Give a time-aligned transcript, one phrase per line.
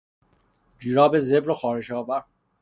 [0.79, 2.23] جوراب زبر و خارش آور